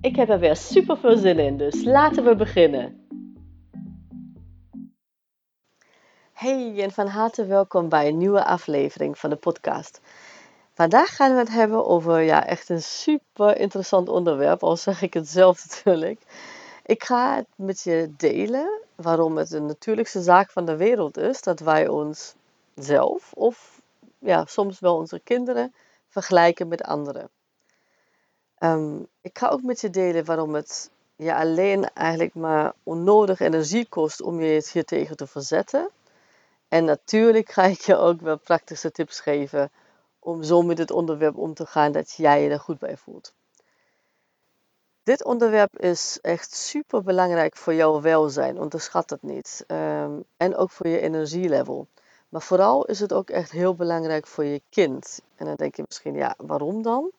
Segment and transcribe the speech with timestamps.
[0.00, 3.06] Ik heb er weer super veel zin in, dus laten we beginnen.
[6.32, 10.00] Hey en van harte welkom bij een nieuwe aflevering van de podcast.
[10.74, 15.14] Vandaag gaan we het hebben over ja, echt een super interessant onderwerp, al zeg ik
[15.14, 16.20] het zelf natuurlijk.
[16.84, 21.42] Ik ga het met je delen waarom het de natuurlijkste zaak van de wereld is
[21.42, 22.34] dat wij ons
[22.74, 23.80] zelf of
[24.18, 25.74] ja, soms wel onze kinderen
[26.08, 27.30] vergelijken met anderen.
[28.58, 33.88] Ehm, ik ga ook met je delen waarom het je alleen eigenlijk maar onnodig energie
[33.88, 35.90] kost om je hier tegen te verzetten.
[36.68, 39.70] En natuurlijk ga ik je ook wel praktische tips geven
[40.18, 43.32] om zo met het onderwerp om te gaan dat jij je er goed bij voelt.
[45.02, 49.64] Dit onderwerp is echt super belangrijk voor jouw welzijn, onderschat het niet.
[49.66, 51.86] Um, en ook voor je energielevel.
[52.28, 55.20] Maar vooral is het ook echt heel belangrijk voor je kind.
[55.36, 57.10] En dan denk je misschien, ja, waarom dan?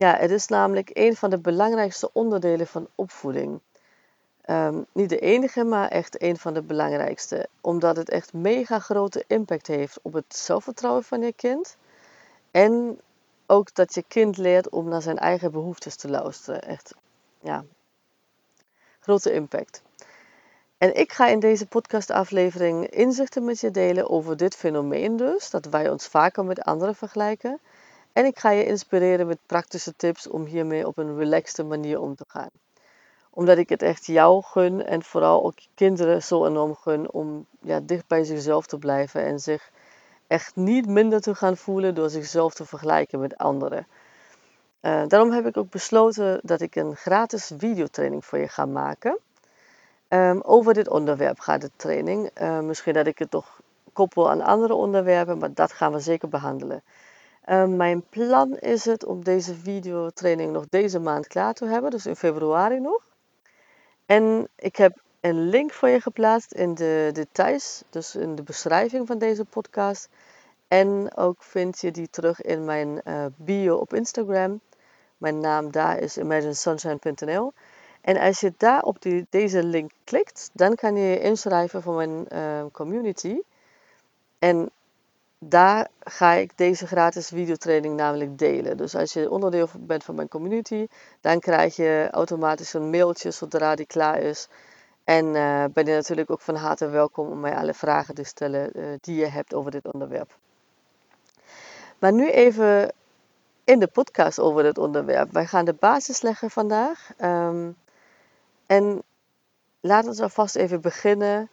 [0.00, 3.60] Ja, het is namelijk een van de belangrijkste onderdelen van opvoeding.
[4.40, 7.48] Ehm, niet de enige, maar echt een van de belangrijkste.
[7.60, 11.76] Omdat het echt mega grote impact heeft op het zelfvertrouwen van je kind.
[12.50, 13.00] En
[13.46, 16.62] ook dat je kind leert om naar zijn eigen behoeftes te luisteren.
[16.62, 16.94] Echt,
[17.40, 17.64] ja,
[19.00, 19.82] grote impact.
[20.78, 25.64] En ik ga in deze podcastaflevering inzichten met je delen over dit fenomeen dus, dat
[25.64, 27.60] wij ons vaker met anderen vergelijken.
[28.20, 32.14] En ik ga je inspireren met praktische tips om hiermee op een relaxte manier om
[32.14, 32.50] te gaan.
[33.30, 37.80] Omdat ik het echt jou gun en vooral ook kinderen zo enorm gun om ja,
[37.82, 39.70] dicht bij zichzelf te blijven en zich
[40.26, 43.86] echt niet minder te gaan voelen door zichzelf te vergelijken met anderen.
[44.82, 49.18] Uh, daarom heb ik ook besloten dat ik een gratis videotraining voor je ga maken.
[50.08, 52.30] Um, over dit onderwerp gaat de training.
[52.40, 53.60] Uh, misschien dat ik het toch
[53.92, 56.82] koppel aan andere onderwerpen, maar dat gaan we zeker behandelen.
[57.50, 62.06] Um, mijn plan is het om deze videotraining nog deze maand klaar te hebben, dus
[62.06, 63.02] in februari nog.
[64.06, 69.06] En ik heb een link voor je geplaatst in de details, dus in de beschrijving
[69.06, 70.08] van deze podcast.
[70.68, 74.60] En ook vind je die terug in mijn uh, bio op Instagram.
[75.18, 77.52] Mijn naam daar is imaginesunshine.nl.
[78.00, 81.94] En als je daar op die, deze link klikt, dan kan je je inschrijven voor
[81.94, 83.40] mijn uh, community.
[84.38, 84.70] En
[85.44, 88.76] daar ga ik deze gratis videotraining namelijk delen.
[88.76, 90.86] Dus als je onderdeel bent van mijn community,
[91.20, 94.48] dan krijg je automatisch een mailtje zodra die klaar is.
[95.04, 98.70] En uh, ben je natuurlijk ook van harte welkom om mij alle vragen te stellen
[98.74, 100.36] uh, die je hebt over dit onderwerp.
[101.98, 102.92] Maar nu even
[103.64, 105.32] in de podcast over dit onderwerp.
[105.32, 107.10] Wij gaan de basis leggen vandaag.
[107.22, 107.76] Um,
[108.66, 109.02] en
[109.80, 111.48] laten we alvast even beginnen.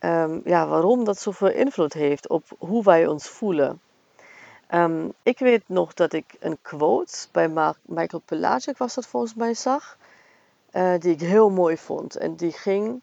[0.00, 3.80] Um, ja, waarom dat zoveel invloed heeft op hoe wij ons voelen.
[4.70, 7.48] Um, ik weet nog dat ik een quote bij
[7.82, 9.96] Michael Pelagic was dat volgens mij zag.
[10.72, 12.16] Uh, die ik heel mooi vond.
[12.16, 13.00] En die ging,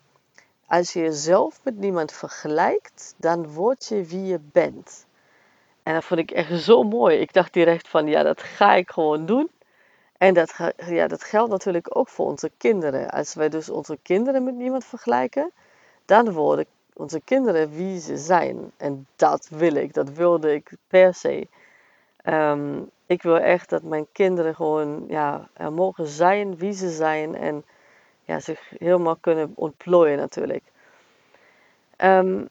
[0.68, 5.06] als je jezelf met niemand vergelijkt, dan word je wie je bent.
[5.84, 7.18] En dat vond ik echt zo mooi.
[7.18, 9.50] Ik dacht direct van, ja, dat ga ik gewoon doen.
[10.18, 13.10] En dat, ja, dat geldt natuurlijk ook voor onze kinderen.
[13.10, 15.52] Als wij dus onze kinderen met niemand vergelijken,
[16.06, 18.72] dan worden onze kinderen wie ze zijn.
[18.78, 21.48] En dat wil ik, dat wilde ik per se.
[22.18, 27.36] Ehm, ik wil echt dat mijn kinderen gewoon ja, er mogen zijn wie ze zijn
[27.36, 27.66] en
[28.26, 30.64] ja, zich helemaal kunnen ontplooien natuurlijk.
[31.98, 32.50] Um,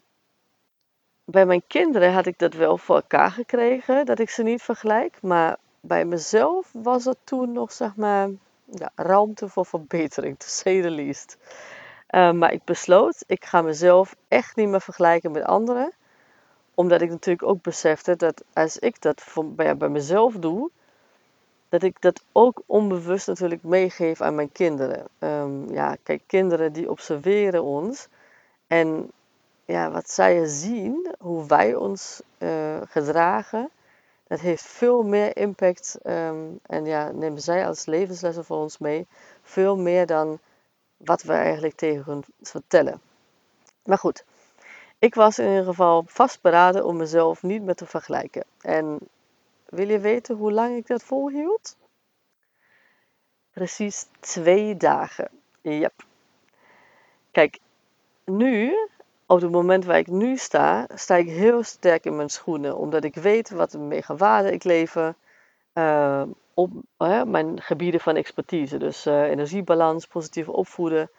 [1.25, 5.19] bij mijn kinderen had ik dat wel voor elkaar gekregen, dat ik ze niet vergelijk.
[5.23, 8.29] Maar bij mezelf was er toen nog, zeg maar,
[8.65, 11.37] ja, ruimte voor verbetering, to say the least.
[12.13, 15.93] Uh, maar ik besloot, ik ga mezelf echt niet meer vergelijken met anderen.
[16.75, 20.71] Omdat ik natuurlijk ook besefte dat als ik dat bij, bij mezelf doe,
[21.69, 25.07] dat ik dat ook onbewust natuurlijk meegeef aan mijn kinderen.
[25.19, 28.09] Um, ja, kijk, kinderen die observeren ons.
[28.67, 29.11] En
[29.65, 33.71] ja, wat zij zien, hoe wij ons uh, gedragen,
[34.27, 39.07] dat heeft veel meer impact um, en ja, nemen zij als levenslessen voor ons mee.
[39.43, 40.39] Veel meer dan
[41.05, 43.01] wat we eigenlijk tegen hun vertellen.
[43.85, 44.25] Maar goed,
[44.99, 48.45] ik was in ieder geval vastberaden om mezelf niet meer te vergelijken.
[48.61, 48.99] En
[49.65, 51.77] wil je weten hoe lang ik dat volhield?
[53.53, 55.29] precies twee dagen.
[55.61, 55.93] Yep.
[57.31, 57.59] Kijk,
[58.25, 58.75] nu,
[59.27, 62.77] op het moment waar ik nu sta, sta ik heel sterk in mijn schoenen.
[62.77, 65.15] Omdat ik weet wat mega waarde ik lever
[65.75, 66.23] uh,
[66.55, 66.71] op
[67.27, 68.79] mijn gebieden van expertise.
[68.79, 71.11] Dus uh, energiebalans, positief opvoeden.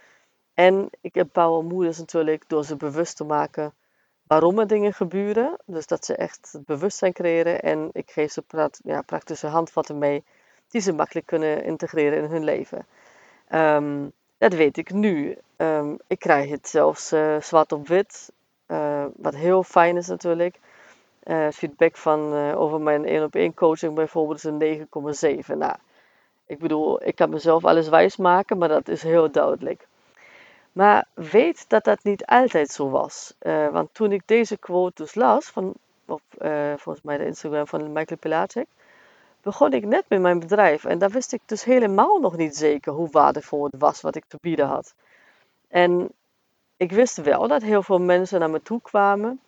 [0.53, 3.74] En ik empower moeders natuurlijk door ze bewust te maken
[4.27, 5.57] waarom er dingen gebeuren.
[5.65, 7.62] Dus dat ze echt het bewustzijn creëren.
[7.62, 8.44] En ik geef ze
[9.06, 10.24] praktische handvatten mee
[10.68, 12.86] die ze makkelijk kunnen integreren in hun leven.
[13.50, 15.38] Um, dat weet ik nu.
[15.57, 18.31] Um, ik krijg het zelfs uh, zwart op wit.
[18.68, 20.59] Uh, wat heel fijn is natuurlijk.
[21.25, 24.88] Uh, feedback van over mijn 1 op 1 coaching bijvoorbeeld is een
[25.46, 25.58] 9,7.
[25.58, 25.75] Nou,
[26.46, 29.88] ik bedoel, ik kan mezelf alles wijs maken, maar dat is heel duidelijk.
[30.72, 33.34] Maar weet dat dat niet altijd zo was.
[33.72, 35.74] want toen ik deze quote dus las, van,
[36.75, 38.68] volgens mij de Instagram van Michael Pilatek,
[39.44, 40.86] begon ik net met mijn bedrijf.
[40.86, 44.25] En daar wist ik dus helemaal nog niet zeker hoe waardevol het was wat ik
[44.28, 44.94] te bieden had.
[45.68, 46.10] En
[46.78, 49.40] ik wist wel dat heel veel mensen naar me toe kwamen.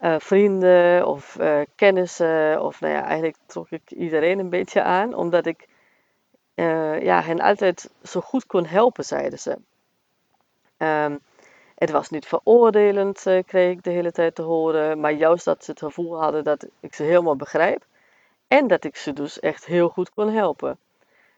[0.00, 5.14] Uh, vrienden of uh, kennissen, of nou ja, eigenlijk trok ik iedereen een beetje aan,
[5.14, 5.68] omdat ik
[6.54, 9.58] uh, ja, hen altijd zo goed kon helpen, zeiden ze.
[10.78, 11.18] Um,
[11.74, 15.70] het was niet veroordelend, kreeg ik de hele tijd te horen, maar juist dat ze
[15.70, 17.84] het gevoel hadden dat ik ze helemaal begrijp.
[18.48, 20.78] En dat ik ze dus echt heel goed kon helpen.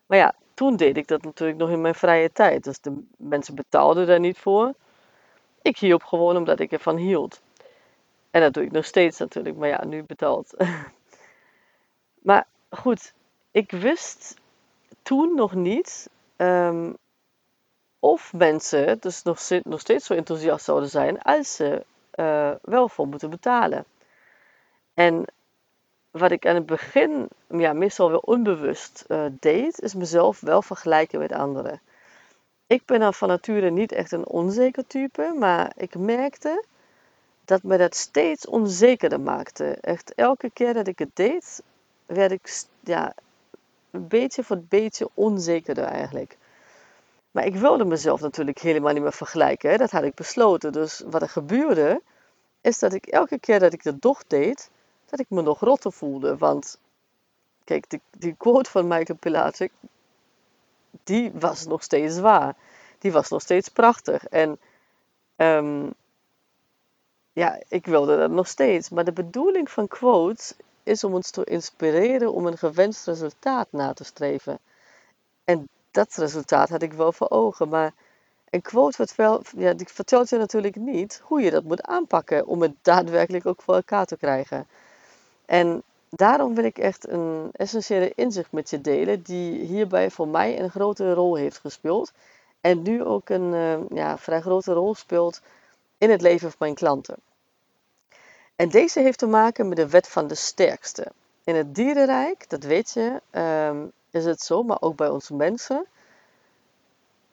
[0.06, 2.64] Maar ja, toen deed ik dat natuurlijk nog in mijn vrije tijd.
[2.64, 4.72] Dus de mensen betaalden daar niet voor.
[5.62, 7.40] Ik hielp gewoon omdat ik ervan hield.
[8.30, 10.54] En dat doe ik nog steeds natuurlijk, maar ja, nu betaald.
[12.28, 13.12] maar goed,
[13.50, 14.36] ik wist
[15.02, 16.96] toen nog niet um,
[17.98, 21.84] of mensen dus nog, nog, steeds zo enthousiast zouden zijn als ze
[22.14, 23.84] uh, wel voor moeten betalen.
[24.94, 25.24] En
[26.10, 31.18] wat ik aan het begin ja, meestal wel onbewust uh, deed, is mezelf wel vergelijken
[31.18, 31.80] met anderen.
[32.66, 36.64] Ik ben dan van nature niet echt een onzeker type, maar ik merkte
[37.50, 39.64] dat me dat steeds onzekerder maakte.
[39.81, 41.62] Echt elke keer dat ik het deed,
[42.06, 43.14] werd ik ja,
[43.91, 46.37] een beetje voor beetje onzekerder eigenlijk.
[47.31, 49.70] Maar ik wilde mezelf natuurlijk helemaal niet meer vergelijken.
[49.70, 49.76] Hè.
[49.76, 50.73] Dat had ik besloten.
[50.73, 52.02] Dus wat er gebeurde,
[52.61, 54.70] is dat ik elke keer dat ik dat toch deed,
[55.06, 56.37] dat ik me nog rotter voelde.
[56.37, 56.79] Want
[57.64, 57.85] kijk,
[58.19, 59.73] die, quote van Michael Pilatek,
[61.05, 62.56] die was nog steeds waar.
[62.99, 64.25] Die was nog steeds prachtig.
[64.25, 64.58] En
[65.37, 65.94] um,
[67.40, 68.88] ja, ik wilde dat nog steeds.
[68.88, 73.92] Maar de bedoeling van quotes is om ons te inspireren om een gewenst resultaat na
[73.92, 74.58] te streven.
[75.44, 77.69] En dat resultaat had ik wel voor ogen.
[77.69, 77.92] Maar
[78.50, 79.06] een quote
[79.56, 83.62] ja, die vertelt je natuurlijk niet hoe je dat moet aanpakken om het daadwerkelijk ook
[83.62, 84.66] voor elkaar te krijgen.
[85.46, 90.60] En daarom wil ik echt een essentiële inzicht met je delen, die hierbij voor mij
[90.60, 92.12] een grote rol heeft gespeeld.
[92.60, 95.40] En nu ook een uh, ja, vrij grote rol speelt
[95.99, 97.16] in het leven van mijn klanten.
[98.61, 101.07] En deze heeft te maken met de wet van de sterkste.
[101.45, 103.21] In het dierenrijk, dat weet je,
[103.69, 105.87] um, is het zo, maar ook bij ons mensen,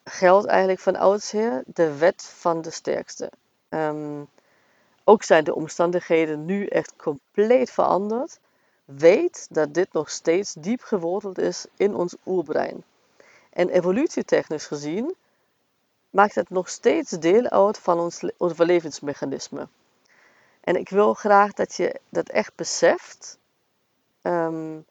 [0.03, 3.31] geldt eigenlijk van oudsher de wet van de sterkste.
[3.69, 4.27] Um,
[5.03, 8.39] ook zijn de omstandigheden nu echt compleet veranderd.
[8.85, 12.83] Weet dat dit nog steeds diep geworteld is in ons oerbrein.
[13.49, 15.15] En evolutietechnisch gezien
[16.09, 19.67] maakt het nog steeds deel uit van ons overlevingsmechanisme.
[20.67, 23.37] En ik wil graag dat je dat echt beseft.
[24.21, 24.85] Um,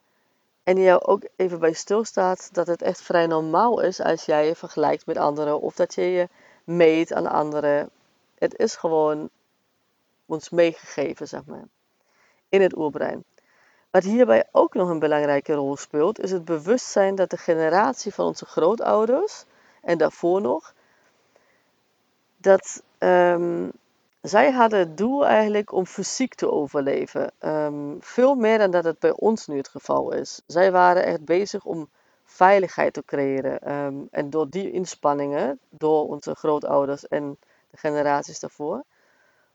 [0.63, 4.55] en jou ook even bij stilstaat dat het echt vrij normaal is als jij je
[4.55, 6.29] vergelijkt met anderen of dat je je
[6.65, 7.91] meet aan anderen.
[8.39, 9.29] Het is gewoon
[10.27, 11.65] ons meegegeven, zeg maar,
[12.49, 13.25] in het oerbrein.
[13.91, 18.27] Wat hierbij ook nog een belangrijke rol speelt, is het bewustzijn dat de generatie van
[18.27, 19.45] onze grootouders
[19.83, 20.75] en daarvoor nog,
[22.37, 23.73] dat um,
[24.21, 27.33] zij hadden het doel eigenlijk om fysiek te overleven.
[27.41, 30.43] Um, veel meer dan dat het bij ons nu het geval is.
[30.47, 31.89] Zij waren echt bezig om
[32.25, 33.73] veiligheid te creëren.
[33.73, 37.39] Um, en door die inspanningen, door onze grootouders en
[37.71, 38.85] de generaties daarvoor,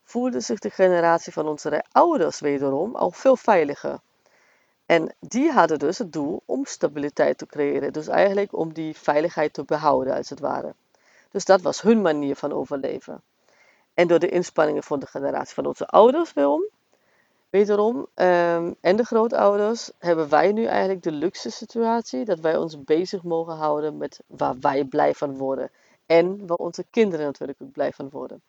[0.03, 3.99] voelde zich de generatie van onze ouders wederom al veel veiliger.
[4.85, 7.93] En die hadden dus het doel om stabiliteit te creëren.
[7.93, 10.73] Dus eigenlijk om die veiligheid te behouden, als het ware.
[11.31, 13.21] Dus dat was hun manier van overleven.
[13.93, 16.65] En door de inspanningen van de generatie van onze ouders, wederom,
[17.49, 22.83] wederom um, en de grootouders, hebben wij nu eigenlijk de luxe situatie dat wij ons
[22.83, 25.71] bezig mogen houden met waar wij blij van worden.
[26.05, 28.41] En waar onze kinderen natuurlijk ook blij van worden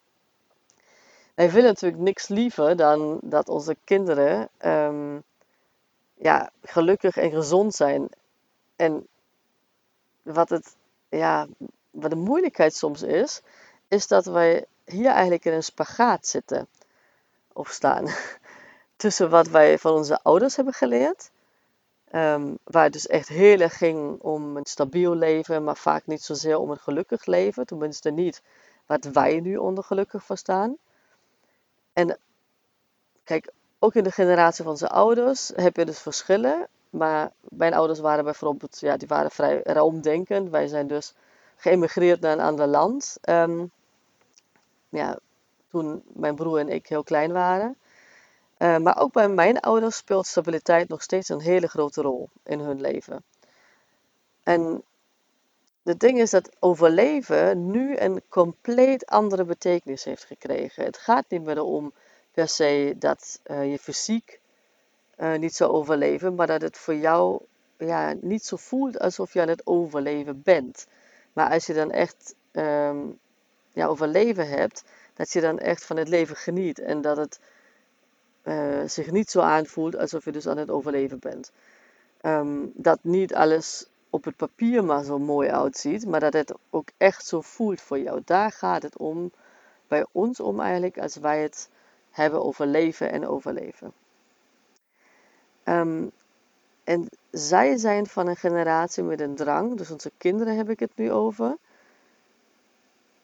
[1.34, 5.22] wij willen natuurlijk niks liever dan dat onze kinderen um,
[6.14, 8.08] ja, gelukkig en gezond zijn.
[8.76, 9.06] En
[10.22, 10.76] wat, het,
[11.08, 11.46] ja,
[11.90, 13.40] wat de moeilijkheid soms is,
[13.88, 16.68] is dat wij hier eigenlijk in een spagaat zitten
[17.52, 18.06] of staan.
[18.96, 21.30] Tussen wat wij van onze ouders hebben geleerd,
[22.12, 26.22] um, waar het dus echt heel erg ging om een stabiel leven, maar vaak niet
[26.22, 28.42] zozeer om een gelukkig leven, tenminste niet
[28.86, 30.76] wat wij nu onder gelukkig verstaan.
[31.92, 32.18] En
[33.24, 36.66] kijk, ook in de generatie van zijn ouders heb je dus verschillen.
[36.90, 40.50] Maar mijn ouders waren bijvoorbeeld, ja, die waren vrij ruimdenkend.
[40.50, 41.14] Wij zijn dus
[41.56, 43.16] geëmigreerd naar een ander land.
[43.28, 43.70] Um,
[44.92, 45.18] ja,
[45.70, 47.76] toen mijn broer en ik heel klein waren.
[48.58, 52.58] Uh, maar ook bij mijn ouders speelt stabiliteit nog steeds een hele grote rol in
[52.58, 53.24] hun leven.
[54.42, 54.82] En
[55.82, 60.84] het ding is dat overleven nu een compleet andere betekenis heeft gekregen.
[60.84, 61.92] Het gaat niet meer om
[62.32, 64.40] per se dat uh, je fysiek
[65.18, 67.42] uh, niet zou overleven, maar dat het voor jou
[67.78, 70.86] ja, niet zo voelt alsof je aan het overleven bent.
[71.32, 73.18] Maar als je dan echt um,
[73.72, 77.40] ja, overleven hebt, dat je dan echt van het leven geniet en dat het
[78.44, 81.52] uh, zich niet zo aanvoelt alsof je dus aan het overleven bent.
[82.22, 86.88] Um, dat niet alles op het papier maar zo mooi uitziet, maar dat het ook
[86.96, 88.22] echt zo voelt voor jou.
[88.24, 89.32] Daar gaat het om,
[89.88, 91.68] bij ons om eigenlijk, als wij het
[92.10, 93.92] hebben over leven en overleven.
[95.64, 96.10] Um,
[96.84, 100.96] en zij zijn van een generatie met een drang, dus onze kinderen heb ik het
[100.96, 101.56] nu over,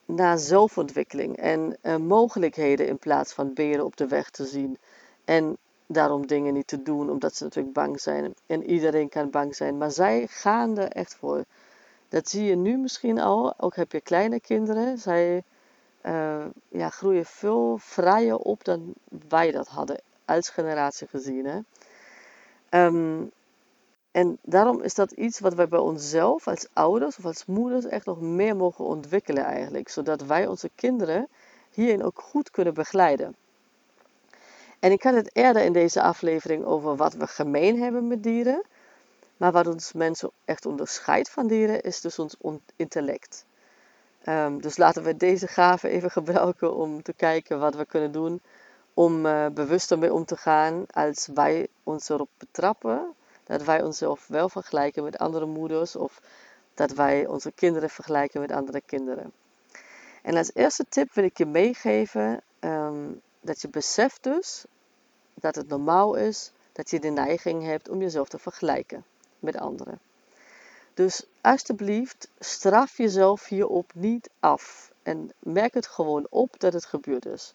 [0.09, 4.79] naar zelfontwikkeling en uh, mogelijkheden in plaats van beren op de weg te zien.
[5.25, 8.35] En daarom dingen niet te doen, omdat ze natuurlijk bang zijn.
[8.47, 11.45] En iedereen kan bang zijn, maar zij gaan er echt voor.
[12.09, 14.99] Dat zie je nu misschien al, ook heb je kleine kinderen.
[14.99, 15.43] Zij
[16.03, 18.95] uh, ja, groeien veel vrijer op dan
[19.29, 21.47] wij dat hadden als generatie gezien.
[21.47, 21.59] Hè?
[22.87, 23.31] Um,
[24.11, 28.07] en daarom is dat iets wat wij bij onszelf als ouders of als moeders echt
[28.07, 29.89] nog meer mogen ontwikkelen eigenlijk.
[29.89, 31.29] Zodat wij onze kinderen
[31.71, 33.37] hierin ook goed kunnen begeleiden.
[34.79, 38.63] En ik had het eerder in deze aflevering over wat we gemeen hebben met dieren.
[39.37, 42.37] Maar wat ons mensen echt onderscheidt van dieren is dus ons
[42.77, 43.47] intellect.
[44.29, 48.41] Um, dus laten we deze gave even gebruiken om te kijken wat we kunnen doen
[48.95, 53.15] om uh, bewuster mee om te gaan als wij ons erop betrappen
[53.49, 56.21] dat wij onszelf wel vergelijken met andere moeders of
[56.75, 59.33] dat wij onze kinderen vergelijken met andere kinderen.
[60.23, 64.65] En als eerste tip wil ik je meegeven um, dat je beseft dus
[65.35, 69.05] dat het normaal is dat je de neiging hebt om jezelf te vergelijken
[69.39, 70.01] met anderen.
[70.95, 77.27] Dus alsjeblieft, straf jezelf hierop niet af en merk het gewoon op dat het gebeurd
[77.27, 77.55] is.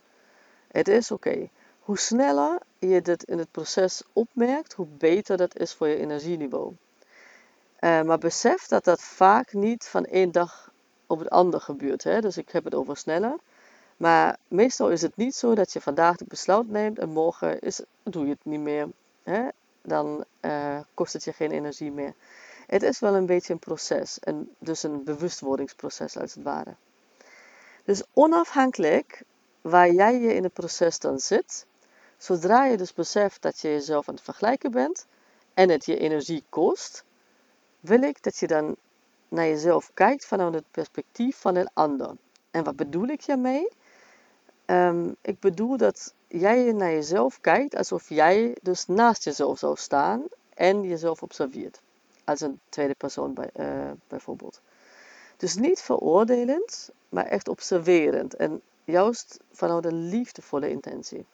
[0.67, 1.49] Het is oké.
[1.83, 6.73] Hoe sneller je dit in het proces opmerkt, hoe beter dat is voor je energieniveau.
[7.79, 10.71] Uh, maar besef dat dat vaak niet van één dag
[11.07, 12.03] op het ander gebeurt.
[12.03, 12.21] Hè?
[12.21, 13.35] Dus ik heb het over sneller.
[13.97, 17.81] Maar meestal is het niet zo dat je vandaag het besluit neemt en morgen is,
[18.03, 18.89] doe je het niet meer.
[19.23, 19.47] Hè?
[19.81, 22.13] Dan uh, kost het je geen energie meer.
[22.67, 26.75] Het is wel een beetje een proces, en dus een bewustwordingsproces als het ware.
[27.83, 29.23] Dus onafhankelijk
[29.61, 31.65] waar jij je in het proces dan zit,
[32.23, 35.05] zodra je dus beseft dat je jezelf aan het vergelijken bent
[35.53, 37.03] en het je energie kost,
[37.79, 38.75] wil ik dat je dan
[39.27, 42.15] naar jezelf kijkt vanuit het perspectief van een ander.
[42.51, 43.67] En wat bedoel ik hiermee?
[44.65, 50.23] Um, ik bedoel dat jij naar jezelf kijkt alsof jij dus naast jezelf zou staan
[50.53, 51.81] en jezelf observeert.
[52.23, 54.61] Als een tweede persoon uh, bijvoorbeeld.
[55.37, 58.35] Dus niet veroordelend, maar echt observerend.
[58.35, 61.25] En juist vanuit een liefdevolle intentie.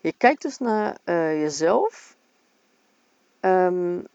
[0.00, 2.16] Je kijkt dus naar uh, jezelf
[3.40, 4.06] um,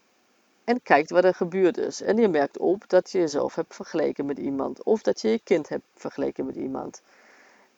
[0.64, 2.02] en kijkt wat er gebeurd is.
[2.02, 5.40] En je merkt op dat je jezelf hebt vergeleken met iemand of dat je je
[5.44, 7.02] kind hebt vergeleken met iemand.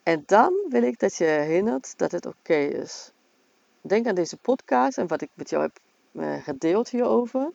[0.03, 3.13] En dan wil ik dat je herinnert dat het oké is.
[3.81, 5.79] Denk aan deze podcast en wat ik met jou heb
[6.13, 7.53] uh, gedeeld hierover.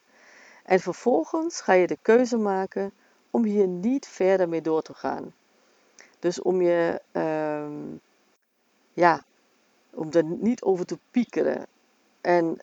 [0.63, 2.91] En vervolgens ga je de keuze maken
[3.31, 5.33] om hier niet verder mee door te gaan.
[6.19, 7.99] Dus om je, um,
[8.93, 9.23] ja,
[9.93, 11.65] om er niet over te piekeren.
[12.21, 12.59] En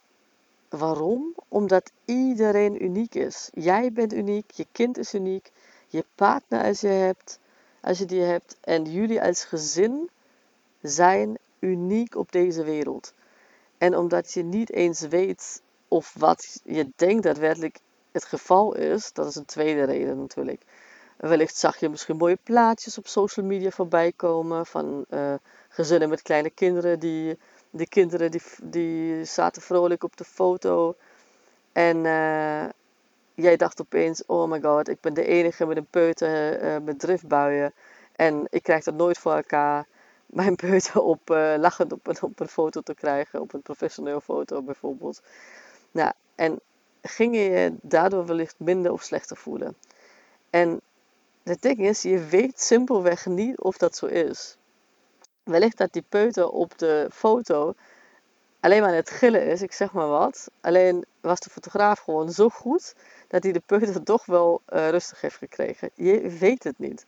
[0.68, 1.34] waarom?
[1.48, 3.50] Omdat iedereen uniek is.
[3.52, 5.52] Jij bent uniek, je kind is uniek,
[5.88, 7.38] je partner als je hebt,
[7.80, 10.10] als je die hebt, en jullie als gezin
[10.82, 13.14] zijn uniek op deze wereld.
[13.78, 17.78] En omdat je niet eens weet of wat je denkt daadwerkelijk
[18.12, 20.62] het geval is, dat is een tweede reden natuurlijk.
[21.20, 25.34] Wellicht zag je misschien mooie plaatjes op social media voorbij komen van uh,
[25.68, 26.98] gezinnen met kleine kinderen.
[26.98, 27.38] Die,
[27.70, 30.94] die kinderen die, die zaten vrolijk op de foto.
[31.72, 32.64] En uh,
[33.34, 36.98] jij dacht opeens, oh my god, ik ben de enige met een peuter uh, met
[36.98, 37.72] driftbuien.
[38.16, 39.86] En ik krijg dat nooit voor elkaar.
[40.26, 44.62] Mijn peuter op, lachend op een, op een foto te krijgen, op een professioneel foto
[44.62, 45.22] bijvoorbeeld.
[45.90, 46.60] Nou, en
[47.02, 49.76] ging je je daardoor wellicht minder of slechter voelen.
[50.50, 50.80] En
[51.42, 54.56] het ding is, je weet simpelweg niet of dat zo is.
[55.42, 57.74] Wellicht dat die peuter op de foto
[58.60, 60.50] alleen maar het gillen is, ik zeg maar wat.
[60.60, 62.94] Alleen was de fotograaf gewoon zo goed
[63.28, 65.90] dat hij de peuter toch wel uh, rustig heeft gekregen.
[65.94, 67.06] Je weet het niet.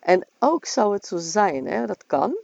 [0.00, 2.36] En ook zou het zo zijn, hè, dat kan.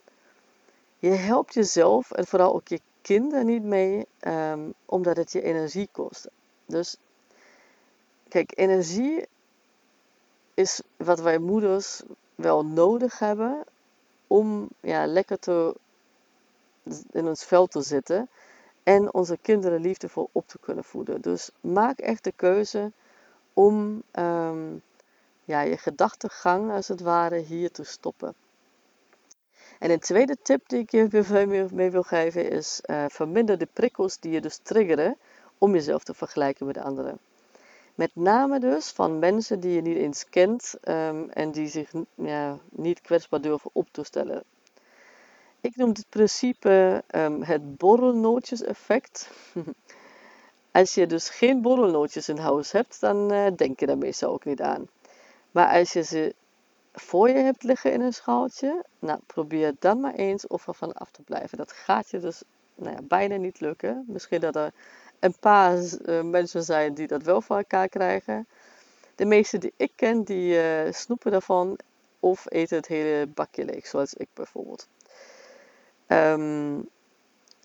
[0.99, 5.89] Je helpt jezelf en vooral ook je kinderen niet mee, um, omdat het je energie
[5.93, 6.29] kost.
[6.67, 6.97] Dus
[8.29, 9.27] kijk, energie
[10.59, 12.03] is wat wij moeders
[12.35, 13.65] wel nodig hebben
[14.27, 15.75] om ja, lekker te,
[17.13, 18.29] in ons vel te zitten
[18.83, 21.21] en onze kinderen liefdevol op te kunnen voeden.
[21.21, 22.93] Dus maak echt de keuze
[23.53, 24.83] om um,
[25.45, 28.35] ja, je gedachtegang als het ware hier te stoppen.
[29.79, 34.19] En een tweede tip die ik je mee wil geven is uh, verminder de prikkels
[34.19, 35.17] die je dus triggeren
[35.59, 37.19] om jezelf te vergelijken met anderen.
[37.99, 42.59] Met name dus van mensen die je niet eens kent um, en die zich ja,
[42.71, 44.43] niet kwetsbaar durven op te stellen.
[45.61, 49.31] Ik noem dit principe um, het borrelnootjes-effect.
[50.79, 54.45] als je dus geen borrelnootjes in huis hebt, dan uh, denk je daar meestal ook
[54.45, 54.89] niet aan.
[55.51, 56.35] Maar als je ze
[56.93, 60.93] voor je hebt liggen in een schaaltje, nou, probeer dan maar eens of er van
[60.93, 61.59] af te blijven.
[61.59, 62.43] Dat gaat je dus
[62.75, 64.05] nou ja, bijna niet lukken.
[64.07, 64.73] Misschien dat er
[65.21, 68.47] een paar uh, mensen zijn die dat wel voor elkaar krijgen.
[69.15, 71.79] De meeste die ik ken, die uh, snoepen daarvan
[72.21, 74.89] of eten het hele bakje leeg, zoals ik bijvoorbeeld.
[76.07, 76.89] Um,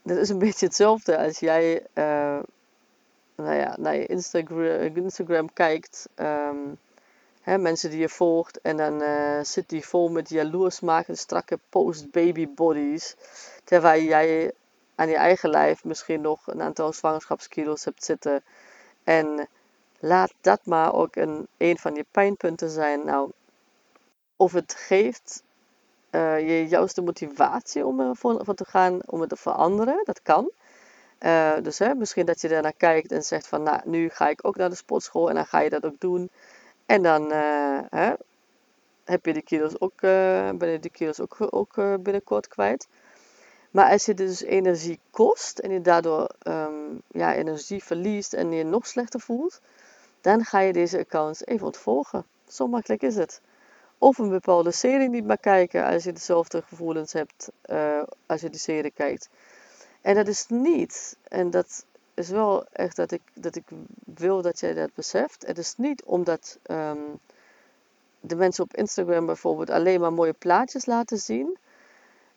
[0.04, 2.40] dat is een beetje hetzelfde als jij uh,
[3.36, 6.10] nou ja, naar je Instagram, kijkt.
[6.16, 6.78] Um,
[7.42, 8.62] hè, mensen die je volgt.
[8.62, 9.02] En dan
[9.46, 13.16] zit die vol met jaloersmakende strakke post-baby bodies.
[13.64, 14.54] Terwijl jij
[14.96, 18.44] aan je eigen lijf misschien nog een aantal zwangerschapskilo's hebt zitten.
[19.04, 19.48] En
[20.00, 23.06] laat dat maar ook een, een van je pijnpunten zijn.
[23.06, 23.32] Nou,
[24.36, 25.44] of het geeft
[26.12, 30.52] uh, je juist de motivatie om ervoor te gaan, om het te veranderen, dat kan.
[31.20, 34.48] Uh, dus hè, misschien dat je daarnaar kijkt en zegt van, nou, nu ga ik
[34.48, 36.30] ook naar de sportschool en dan ga je dat ook doen.
[36.86, 38.14] En dan uh, hè,
[39.04, 42.88] heb je de kilo's ook, ben je de kilo's ook, ook binnenkort kwijt.
[43.74, 48.64] Maar als je dus energie kost en je daardoor um, ja, energie verliest en je
[48.64, 49.62] nog slechter voelt,
[50.22, 52.26] dan ga je deze accounts even ontvolgen.
[52.48, 53.42] Zo makkelijk is het.
[53.98, 58.50] Of een bepaalde serie niet meer kijken als je dezelfde gevoelens hebt uh, als je
[58.50, 59.30] die serie kijkt.
[60.02, 63.64] En dat is niet, en dat is wel echt dat ik, dat ik
[64.16, 65.48] wil dat jij dat beseft.
[65.48, 67.20] Het is niet omdat um,
[68.20, 71.58] de mensen op Instagram bijvoorbeeld alleen maar mooie plaatjes laten zien.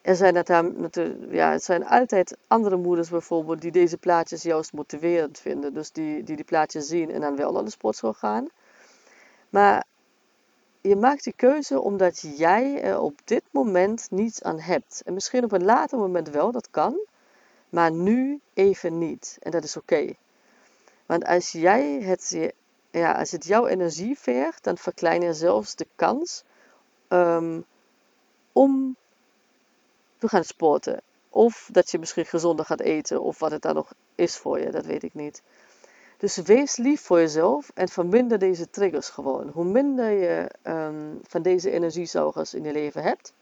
[0.07, 5.39] Er zijn natuurlijk, ja, het zijn altijd andere moeders bijvoorbeeld die deze plaatjes juist motiverend
[5.39, 5.75] vinden.
[5.75, 8.49] Dus die die, die plaatjes zien en dan wel naar de sportschool gaan.
[9.51, 9.85] Maar
[10.81, 15.03] je maakt die keuze omdat jij er op dit moment niets aan hebt.
[15.05, 16.99] En misschien op een later moment wel, dat kan.
[17.69, 19.37] Maar nu even niet.
[19.41, 20.13] En dat is oké.
[21.07, 22.53] Want als jij het,
[22.91, 26.45] ja, als het jouw energie vergt, dan verklein je zelfs de kans
[27.09, 27.65] um,
[28.53, 28.97] om
[30.19, 31.01] te gaan sporten.
[31.29, 34.71] Of dat je misschien gezonder gaat eten, of wat het dan nog is voor je,
[34.71, 35.43] dat weet ik niet.
[36.17, 39.49] Dus wees lief voor jezelf en verminder deze triggers gewoon.
[39.49, 43.33] Hoe minder je um, van deze energiezaugers in je leven hebt,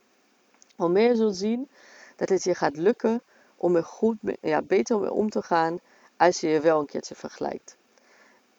[0.76, 1.68] hoe meer je zult zien
[2.16, 3.22] dat het je gaat lukken
[3.56, 5.80] om er goed, ja, beter mee om te gaan
[6.16, 7.76] als je je wel een keertje vergelijkt.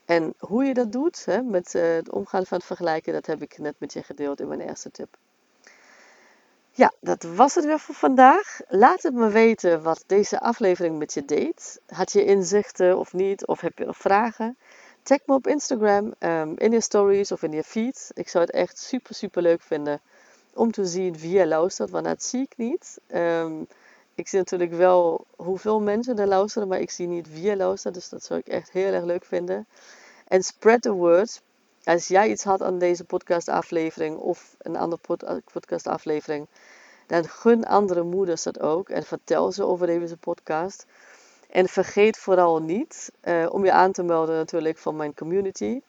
[0.05, 3.41] En hoe je dat doet hè, met uh, het omgaan van het vergelijken, dat heb
[3.41, 5.17] ik net met je gedeeld in mijn eerste tip.
[6.77, 8.59] Ja, dat was het weer voor vandaag.
[8.67, 11.79] Laat het me weten wat deze aflevering met je deed.
[11.87, 13.45] Had je inzichten of niet?
[13.45, 14.57] Of heb je nog vragen?
[15.03, 18.11] Tag me op Instagram um, in je stories of in je feed.
[18.13, 20.01] Ik zou het echt super, super leuk vinden
[20.53, 22.99] om te zien wie je luistert, want dat zie ik niet.
[23.13, 23.67] Um,
[24.15, 27.93] ik zie natuurlijk wel hoeveel mensen er luisteren, maar ik zie niet wie je luistert.
[27.93, 29.67] Dus dat zou ik echt heel erg leuk vinden.
[30.27, 31.41] En spread the word.
[31.85, 36.47] Als jij iets had aan deze podcastaflevering of een andere eh, podcastaflevering,
[37.07, 40.85] dan gun andere moeders dat ook en vertel ze over deze podcast.
[41.49, 45.81] En vergeet vooral niet uh, om je aan te melden natuurlijk van mijn community.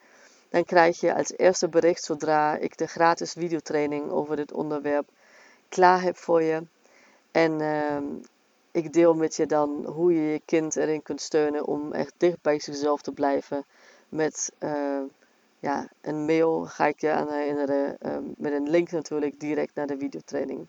[0.49, 5.09] Dan krijg je als eerste bericht zodra ik de gratis videotraining over dit onderwerp
[5.69, 6.63] klaar heb voor je.
[7.31, 7.97] En uh,
[8.71, 12.43] ik deel met je dan hoe je je kind erin kunt steunen om echt dicht
[12.43, 13.65] bij zichzelf te blijven
[14.09, 15.03] met uh,
[15.59, 19.87] ja, een mail ga ik je aan herinneren ehm, met een link natuurlijk direct naar
[19.87, 20.67] de videotraining.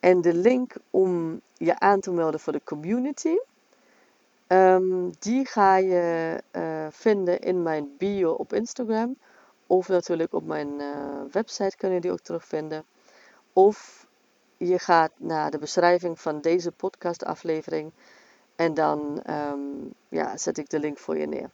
[0.00, 3.36] En de link om je aan te melden voor de community,
[4.46, 9.16] ehm, die ga je uh, vinden in mijn bio op Instagram.
[9.66, 12.84] Of natuurlijk op mijn uh, website kun je die ook terugvinden.
[13.52, 14.06] Of
[14.56, 17.92] je gaat naar de beschrijving van deze podcastaflevering
[18.56, 21.50] en dan um, ja, zet ik de link voor je neer.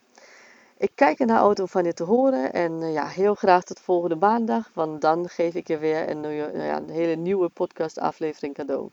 [0.81, 2.53] Ik kijk naar uit om van je te horen.
[2.53, 4.71] En uh, ja, heel graag tot volgende maandag.
[4.75, 8.89] Want dan geef ik je weer een, uh, ja, een hele nieuwe podcastaflevering cadeau.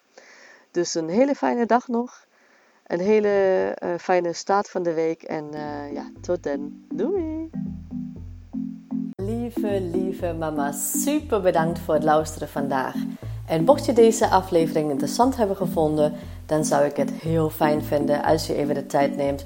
[0.72, 2.26] Dus een hele fijne dag nog.
[2.88, 5.24] Een hele uh, fijne start van de week.
[5.24, 5.46] En
[5.94, 6.86] ja, tot dan.
[6.94, 7.50] Doei!
[9.16, 12.96] Lieve, lieve mama, super bedankt voor het luisteren vandaag.
[13.48, 16.14] En mocht je deze aflevering interessant hebben gevonden,
[16.46, 19.46] dan zou ik het heel fijn vinden als je even de tijd neemt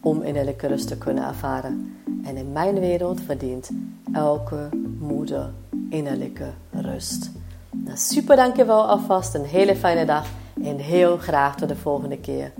[0.00, 1.96] om innerlijke rust te kunnen ervaren.
[2.24, 3.70] En in mijn wereld verdient
[4.12, 5.50] elke moeder
[5.90, 7.30] innerlijke rust.
[7.70, 9.34] Nou, super dankjewel alvast.
[9.34, 10.26] Een hele fijne dag.
[10.62, 12.52] En heel graag tot de volgende keer.